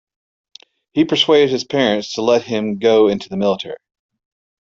[0.93, 3.77] He persuaded his parents to let him go into the military.